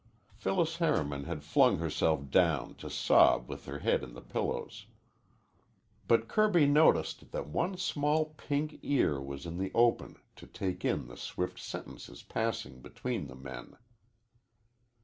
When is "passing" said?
12.23-12.81